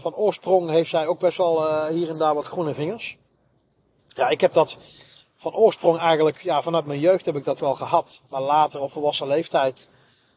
van 0.00 0.14
oorsprong 0.14 0.70
heeft 0.70 0.90
zij 0.90 1.06
ook 1.06 1.18
best 1.18 1.36
wel 1.36 1.86
hier 1.86 2.08
en 2.08 2.18
daar 2.18 2.34
wat 2.34 2.46
groene 2.46 2.74
vingers. 2.74 3.18
Ja, 4.08 4.28
ik 4.28 4.40
heb 4.40 4.52
dat 4.52 4.78
van 5.40 5.54
oorsprong 5.54 5.98
eigenlijk, 5.98 6.42
ja, 6.42 6.62
vanuit 6.62 6.86
mijn 6.86 7.00
jeugd 7.00 7.24
heb 7.24 7.36
ik 7.36 7.44
dat 7.44 7.58
wel 7.58 7.74
gehad. 7.74 8.22
Maar 8.28 8.40
later, 8.40 8.80
op 8.80 8.90
volwassen 8.90 9.26
leeftijd, 9.26 9.88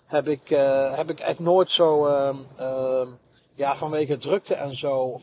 heb 0.05 0.27
ik, 0.27 0.49
heb 0.95 1.09
ik 1.09 1.19
echt 1.19 1.39
nooit 1.39 1.71
zo, 1.71 2.05
ehm, 2.07 3.07
ja, 3.53 3.75
vanwege 3.75 4.17
drukte 4.17 4.53
en 4.53 4.75
zo. 4.75 5.19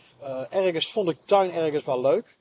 ergens 0.51 0.93
vond 0.93 1.09
ik 1.09 1.19
tuin 1.25 1.53
ergens 1.53 1.85
wel 1.85 2.01
leuk. 2.01 2.39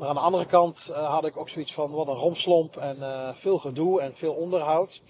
Maar 0.00 0.08
aan 0.08 0.14
de 0.14 0.20
andere 0.20 0.46
kant 0.46 0.88
uh, 0.90 1.10
had 1.12 1.24
ik 1.24 1.36
ook 1.36 1.48
zoiets 1.48 1.74
van 1.74 1.90
wat 1.90 2.06
een 2.06 2.14
romslomp 2.14 2.76
en 2.76 2.96
uh, 3.00 3.28
veel 3.34 3.58
gedoe 3.58 4.00
en 4.00 4.14
veel 4.14 4.32
onderhoud. 4.32 5.02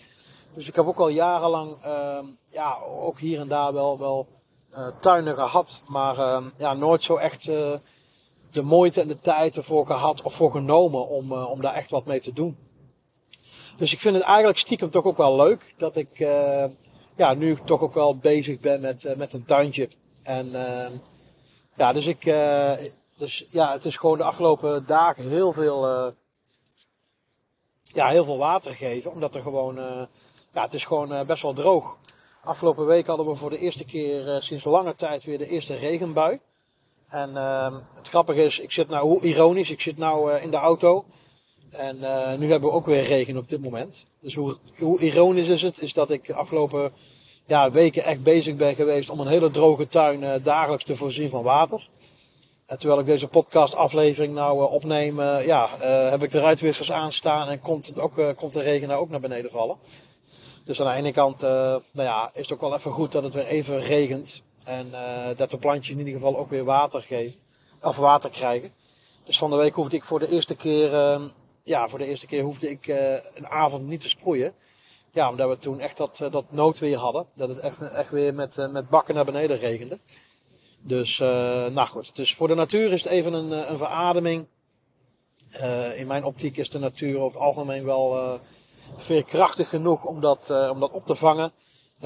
Dus 0.54 0.68
ik 0.68 0.74
heb 0.74 0.86
ook 0.86 0.98
al 0.98 1.08
jarenlang, 1.08 1.76
uh, 1.86 2.18
ja, 2.48 2.78
ook 3.00 3.18
hier 3.18 3.40
en 3.40 3.48
daar 3.48 3.72
wel, 3.72 3.98
wel 3.98 4.26
uh, 4.72 4.86
tuinen 5.00 5.34
gehad. 5.34 5.82
Maar 5.86 6.18
ehm, 6.18 6.44
ja, 6.56 6.74
nooit 6.74 7.02
zo 7.02 7.16
echt 7.16 7.50
de 8.50 8.62
moeite 8.62 9.00
en 9.00 9.08
de 9.08 9.20
tijd 9.20 9.56
ervoor 9.56 9.86
gehad 9.86 10.22
of 10.22 10.34
voor 10.34 10.50
genomen 10.50 11.08
om, 11.08 11.32
om 11.32 11.60
daar 11.60 11.74
echt 11.74 11.90
wat 11.90 12.06
mee 12.06 12.20
te 12.20 12.32
doen. 12.32 12.56
Dus 13.76 13.92
ik 13.92 13.98
vind 13.98 14.14
het 14.14 14.24
eigenlijk 14.24 14.58
stiekem 14.58 14.90
toch 14.90 15.04
ook 15.04 15.16
wel 15.16 15.36
leuk 15.36 15.74
dat 15.78 15.96
ik 15.96 16.18
ja, 17.16 17.34
nu 17.34 17.56
toch 17.64 17.80
ook 17.80 17.94
wel 17.94 18.16
bezig 18.16 18.60
ben 18.60 18.80
met, 18.80 19.14
met 19.16 19.32
een 19.32 19.44
tuintje. 19.44 19.88
En 20.22 20.54
ehm, 20.54 20.92
ja, 21.76 21.92
dus 21.92 22.06
ik, 22.06 22.24
dus 23.16 23.44
ja, 23.50 23.72
het 23.72 23.84
is 23.84 23.96
gewoon 23.96 24.18
de 24.18 24.24
afgelopen 24.24 24.86
dagen 24.86 25.28
heel 25.28 25.52
veel, 25.52 26.14
ja, 27.82 28.08
heel 28.08 28.24
veel 28.24 28.38
water 28.38 28.70
gegeven. 28.70 29.12
Omdat 29.12 29.34
er 29.34 29.42
gewoon, 29.42 29.74
ja, 30.52 30.62
het 30.62 30.74
is 30.74 30.84
gewoon 30.84 31.26
best 31.26 31.42
wel 31.42 31.52
droog. 31.52 31.96
Afgelopen 32.42 32.86
week 32.86 33.06
hadden 33.06 33.26
we 33.26 33.34
voor 33.34 33.50
de 33.50 33.58
eerste 33.58 33.84
keer 33.84 34.42
sinds 34.42 34.64
lange 34.64 34.94
tijd 34.94 35.24
weer 35.24 35.38
de 35.38 35.48
eerste 35.48 35.74
regenbui. 35.76 36.40
En 37.10 37.36
ehm, 37.36 37.74
het 37.94 38.08
grappige 38.08 38.44
is, 38.44 38.58
ik 38.58 38.72
zit 38.72 38.88
nou, 38.88 39.06
hoe 39.06 39.20
ironisch, 39.20 39.70
ik 39.70 39.80
zit 39.80 39.96
nou 39.96 40.32
in 40.38 40.50
de 40.50 40.56
auto. 40.56 41.04
En 41.70 41.96
nu 42.38 42.50
hebben 42.50 42.68
we 42.68 42.74
ook 42.74 42.86
weer 42.86 43.02
regen 43.02 43.36
op 43.36 43.48
dit 43.48 43.62
moment. 43.62 44.06
Dus 44.20 44.34
hoe, 44.34 44.56
hoe 44.78 44.98
ironisch 44.98 45.48
is 45.48 45.62
het, 45.62 45.80
is 45.80 45.92
dat 45.92 46.10
ik 46.10 46.26
de 46.26 46.34
afgelopen 46.34 46.92
ja, 47.46 47.70
weken 47.70 48.04
echt 48.04 48.22
bezig 48.22 48.56
ben 48.56 48.74
geweest 48.74 49.10
om 49.10 49.20
een 49.20 49.26
hele 49.26 49.50
droge 49.50 49.86
tuin 49.86 50.42
dagelijks 50.42 50.84
te 50.84 50.96
voorzien 50.96 51.30
van 51.30 51.42
water. 51.42 51.88
En 52.70 52.78
terwijl 52.78 53.00
ik 53.00 53.06
deze 53.06 53.28
podcastaflevering 53.28 54.34
nou 54.34 54.62
uh, 54.62 54.72
opneem, 54.72 55.20
ja, 55.20 55.68
uh, 55.82 56.10
heb 56.10 56.22
ik 56.22 56.30
de 56.30 56.40
ruitwissers 56.40 56.92
aanstaan 56.92 57.48
en 57.48 57.60
komt, 57.60 57.86
het 57.86 58.00
ook, 58.00 58.36
komt 58.36 58.52
de 58.52 58.60
regen 58.60 58.88
nou 58.88 59.00
ook 59.00 59.10
naar 59.10 59.20
beneden 59.20 59.50
vallen. 59.50 59.76
Dus 60.64 60.80
aan 60.80 60.92
de 60.92 60.98
ene 60.98 61.12
kant 61.12 61.40
nou 61.40 61.82
ja, 61.92 62.30
is 62.34 62.42
het 62.42 62.52
ook 62.52 62.60
wel 62.60 62.74
even 62.74 62.92
goed 62.92 63.12
dat 63.12 63.22
het 63.22 63.34
weer 63.34 63.46
even 63.46 63.80
regent. 63.80 64.42
En 64.70 64.90
dat 65.36 65.50
de 65.50 65.56
plantjes 65.56 65.90
in 65.90 65.98
ieder 65.98 66.14
geval 66.14 66.38
ook 66.38 66.50
weer 66.50 66.64
water 66.64 67.02
geven. 67.02 67.40
Of 67.82 67.96
water 67.96 68.30
krijgen. 68.30 68.72
Dus 69.24 69.38
van 69.38 69.50
de 69.50 69.56
week 69.56 69.74
hoefde 69.74 69.96
ik 69.96 70.04
voor 70.04 70.18
de 70.18 70.30
eerste 70.30 70.56
keer, 70.56 70.94
ehm, 70.94 71.22
ja, 71.62 71.88
voor 71.88 71.98
de 71.98 72.06
eerste 72.06 72.26
keer 72.26 72.42
hoefde 72.42 72.70
ik 72.70 72.86
een 73.34 73.48
avond 73.48 73.86
niet 73.86 74.00
te 74.00 74.08
sproeien. 74.08 74.54
Ja, 75.12 75.30
omdat 75.30 75.48
we 75.48 75.58
toen 75.58 75.80
echt 75.80 75.96
dat, 75.96 76.16
dat 76.30 76.44
noodweer 76.48 76.96
hadden. 76.96 77.26
Dat 77.34 77.48
het 77.48 77.58
echt, 77.58 77.80
echt 77.80 78.10
weer 78.10 78.34
met, 78.34 78.68
met 78.70 78.88
bakken 78.88 79.14
naar 79.14 79.24
beneden 79.24 79.58
regende. 79.58 79.98
Dus, 80.82 81.18
nou 81.18 81.86
goed. 81.86 82.16
Dus 82.16 82.34
voor 82.34 82.48
de 82.48 82.54
natuur 82.54 82.92
is 82.92 83.02
het 83.02 83.12
even 83.12 83.32
een, 83.32 83.52
eh, 83.52 83.70
een 83.70 83.78
verademing. 83.78 84.46
In 85.96 86.06
mijn 86.06 86.24
optiek 86.24 86.56
is 86.56 86.70
de 86.70 86.78
natuur 86.78 87.18
over 87.20 87.38
het 87.38 87.46
algemeen 87.46 87.84
wel 87.84 88.40
veerkrachtig 88.96 89.68
genoeg 89.68 90.04
om 90.04 90.20
dat, 90.20 90.50
om 90.70 90.80
dat 90.80 90.90
op 90.90 91.06
te 91.06 91.14
vangen. 91.14 91.52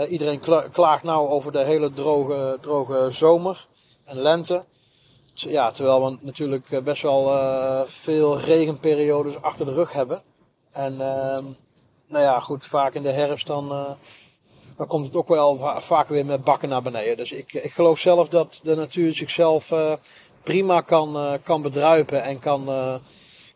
Iedereen 0.08 0.40
klaagt 0.72 1.02
nou 1.02 1.28
over 1.28 1.52
de 1.52 1.64
hele 1.64 1.92
droge, 1.92 2.58
droge 2.60 3.08
zomer 3.10 3.66
en 4.04 4.18
lente. 4.18 4.64
Ja, 5.34 5.70
terwijl 5.70 6.04
we 6.04 6.16
natuurlijk 6.20 6.84
best 6.84 7.02
wel 7.02 7.86
veel 7.86 8.38
regenperiodes 8.38 9.42
achter 9.42 9.66
de 9.66 9.72
rug 9.72 9.92
hebben. 9.92 10.22
En 10.72 10.92
ehm, 11.00 11.44
nou 12.06 12.24
ja, 12.24 12.40
goed, 12.40 12.66
vaak 12.66 12.94
in 12.94 13.02
de 13.02 13.12
herfst 13.12 13.46
dan 13.46 13.96
dan 14.76 14.86
komt 14.86 15.06
het 15.06 15.16
ook 15.16 15.28
wel 15.28 15.58
vaak 15.78 16.08
weer 16.08 16.26
met 16.26 16.44
bakken 16.44 16.68
naar 16.68 16.82
beneden. 16.82 17.16
Dus 17.16 17.32
ik, 17.32 17.52
ik 17.52 17.72
geloof 17.72 17.98
zelf 17.98 18.28
dat 18.28 18.60
de 18.62 18.74
natuur 18.74 19.14
zichzelf 19.14 19.72
prima 20.42 20.80
kan, 20.80 21.38
kan 21.42 21.62
bedruipen 21.62 22.22
en 22.22 22.38
kan, 22.38 22.68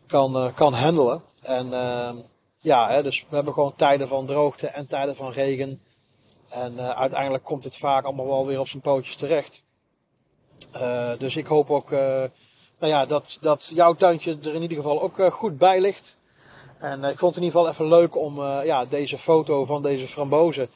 kan, 0.07 0.53
kan 0.53 0.73
handelen. 0.73 1.21
En 1.41 1.73
ehm, 1.73 2.15
ja, 2.57 2.89
hè, 2.89 3.03
dus 3.03 3.25
we 3.29 3.35
hebben 3.35 3.53
gewoon 3.53 3.75
tijden 3.75 4.07
van 4.07 4.25
droogte 4.25 4.67
en 4.67 4.87
tijden 4.87 5.15
van 5.15 5.31
regen. 5.31 5.81
En 6.49 6.95
uiteindelijk 6.95 7.43
komt 7.43 7.63
het 7.63 7.77
vaak 7.77 8.05
allemaal 8.05 8.27
wel 8.27 8.45
weer 8.45 8.59
op 8.59 8.67
zijn 8.67 8.81
pootjes 8.81 9.15
terecht. 9.15 9.63
dus 11.17 11.35
ik 11.35 11.45
hoop 11.45 11.69
ook 11.69 11.89
nou 11.89 12.91
ja, 12.93 13.05
dat, 13.05 13.37
dat 13.41 13.71
jouw 13.73 13.93
tuintje 13.93 14.37
er 14.43 14.53
in 14.53 14.61
ieder 14.61 14.77
geval 14.77 15.01
ook 15.01 15.33
goed 15.33 15.57
bij 15.57 15.81
ligt. 15.81 16.19
En 16.77 17.03
ik 17.03 17.19
vond 17.19 17.35
het 17.35 17.43
in 17.43 17.47
ieder 17.47 17.59
geval 17.59 17.67
even 17.67 17.87
leuk 17.87 18.15
om 18.15 18.41
ja, 18.43 18.85
deze 18.85 19.17
foto 19.17 19.65
van 19.65 19.81
deze 19.81 20.07
frambozen 20.07 20.69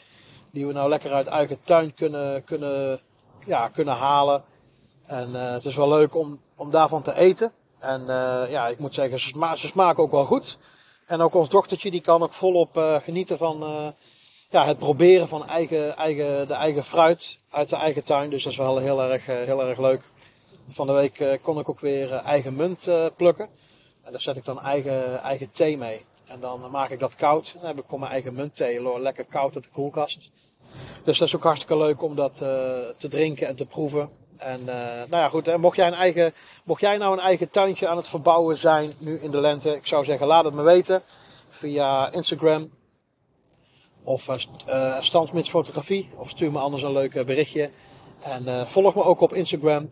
die 0.53 0.67
we 0.67 0.73
nou 0.73 0.89
lekker 0.89 1.11
uit 1.11 1.27
eigen 1.27 1.59
tuin 1.63 1.93
kunnen, 1.93 2.43
kunnen, 2.43 2.99
ja, 3.45 3.67
kunnen 3.67 3.93
halen. 3.93 4.43
En 5.05 5.29
uh, 5.29 5.51
het 5.51 5.65
is 5.65 5.75
wel 5.75 5.89
leuk 5.89 6.15
om, 6.15 6.39
om 6.55 6.71
daarvan 6.71 7.01
te 7.01 7.15
eten. 7.15 7.51
En 7.79 8.01
uh, 8.01 8.41
ja, 8.49 8.67
ik 8.67 8.79
moet 8.79 8.93
zeggen, 8.93 9.19
ze, 9.19 9.27
sma 9.27 9.55
smaken 9.55 10.03
ook 10.03 10.11
wel 10.11 10.25
goed. 10.25 10.57
En 11.05 11.21
ook 11.21 11.33
ons 11.33 11.49
dochtertje 11.49 11.91
die 11.91 12.01
kan 12.01 12.23
ook 12.23 12.33
volop 12.33 12.77
uh, 12.77 12.95
genieten 12.95 13.37
van 13.37 13.63
ja, 14.53 14.65
het 14.65 14.77
proberen 14.77 15.27
van 15.27 15.47
eigen, 15.47 15.97
eigen, 15.97 16.47
de 16.47 16.53
eigen 16.53 16.83
fruit 16.83 17.39
uit 17.49 17.69
de 17.69 17.75
eigen 17.75 18.03
tuin. 18.03 18.29
Dus 18.29 18.43
dat 18.43 18.51
is 18.51 18.57
wel 18.57 18.77
heel 18.77 19.01
erg, 19.01 19.25
heel 19.25 19.67
erg 19.67 19.79
leuk. 19.79 20.01
Van 20.69 20.87
de 20.87 20.93
week 20.93 21.39
kon 21.41 21.59
ik 21.59 21.69
ook 21.69 21.79
weer 21.79 22.11
eigen 22.11 22.55
munt 22.55 22.89
plukken. 23.15 23.49
En 24.03 24.11
daar 24.11 24.21
zet 24.21 24.35
ik 24.35 24.45
dan 24.45 24.61
eigen, 24.61 25.21
eigen 25.21 25.51
thee 25.51 25.77
mee. 25.77 26.05
En 26.27 26.39
dan 26.39 26.71
maak 26.71 26.89
ik 26.89 26.99
dat 26.99 27.15
koud. 27.15 27.53
Dan 27.53 27.65
heb 27.65 27.77
ik 27.77 27.83
gewoon 27.83 27.99
mijn 27.99 28.11
eigen 28.11 28.33
muntthee, 28.33 28.99
lekker 28.99 29.25
koud 29.25 29.55
uit 29.55 29.63
de 29.63 29.69
koelkast. 29.69 30.31
Dus 31.03 31.17
dat 31.17 31.27
is 31.27 31.35
ook 31.35 31.43
hartstikke 31.43 31.77
leuk 31.77 32.01
om 32.01 32.15
dat 32.15 32.35
te 32.97 33.07
drinken 33.09 33.47
en 33.47 33.55
te 33.55 33.65
proeven. 33.65 34.09
En 34.37 34.63
nou 34.63 35.07
ja, 35.09 35.29
goed, 35.29 35.57
mocht, 35.57 35.75
jij 35.75 35.87
een 35.87 35.93
eigen, 35.93 36.33
mocht 36.63 36.81
jij 36.81 36.97
nou 36.97 37.13
een 37.13 37.23
eigen 37.23 37.49
tuintje 37.49 37.87
aan 37.87 37.97
het 37.97 38.07
verbouwen 38.07 38.57
zijn 38.57 38.93
nu 38.97 39.19
in 39.21 39.31
de 39.31 39.39
lente, 39.39 39.75
ik 39.75 39.87
zou 39.87 40.03
zeggen 40.03 40.27
laat 40.27 40.45
het 40.45 40.53
me 40.53 40.61
weten 40.61 41.01
via 41.49 42.11
Instagram 42.11 42.69
of 44.03 44.27
uh, 44.27 44.35
Stansmits 44.99 45.49
Fotografie 45.49 46.09
of 46.15 46.29
stuur 46.29 46.51
me 46.51 46.59
anders 46.59 46.83
een 46.83 46.91
leuk 46.91 47.25
berichtje. 47.25 47.69
En 48.21 48.43
uh, 48.45 48.65
volg 48.65 48.95
me 48.95 49.03
ook 49.03 49.21
op 49.21 49.33
Instagram. 49.33 49.89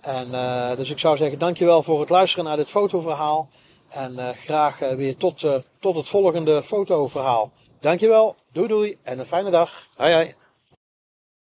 En 0.00 0.28
uh, 0.30 0.76
dus 0.76 0.90
ik 0.90 0.98
zou 0.98 1.16
zeggen 1.16 1.38
dankjewel 1.38 1.82
voor 1.82 2.00
het 2.00 2.08
luisteren 2.08 2.44
naar 2.44 2.56
dit 2.56 2.70
fotoverhaal. 2.70 3.48
En 3.88 4.34
graag 4.34 4.78
weer 4.78 5.16
tot, 5.16 5.46
tot 5.78 5.96
het 5.96 6.08
volgende 6.08 6.62
fotoverhaal. 6.62 7.50
Dankjewel, 7.80 8.36
doei 8.52 8.68
doei 8.68 8.98
en 9.02 9.18
een 9.18 9.26
fijne 9.26 9.50
dag. 9.50 9.86
Hoi 9.96 10.12
hoi. 10.12 10.43